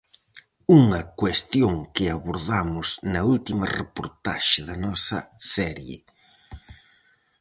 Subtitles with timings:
[0.79, 5.19] Unha cuestión que abordamos na última reportaxe da nosa
[5.55, 5.97] serie.